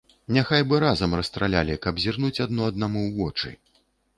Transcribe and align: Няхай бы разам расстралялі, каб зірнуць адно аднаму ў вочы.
Няхай 0.37 0.63
бы 0.69 0.79
разам 0.83 1.13
расстралялі, 1.19 1.75
каб 1.85 2.01
зірнуць 2.07 2.43
адно 2.47 2.61
аднаму 2.73 2.99
ў 3.07 3.11
вочы. 3.21 3.57